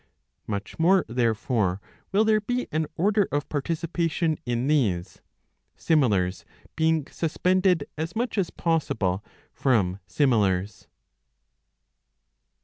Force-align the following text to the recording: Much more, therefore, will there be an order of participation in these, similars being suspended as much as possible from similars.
Much 0.47 0.79
more, 0.79 1.05
therefore, 1.07 1.79
will 2.11 2.25
there 2.25 2.41
be 2.41 2.65
an 2.71 2.87
order 2.95 3.27
of 3.31 3.47
participation 3.49 4.35
in 4.47 4.65
these, 4.65 5.21
similars 5.75 6.43
being 6.75 7.05
suspended 7.05 7.83
as 7.99 8.15
much 8.15 8.35
as 8.35 8.49
possible 8.49 9.23
from 9.53 9.99
similars. 10.07 10.87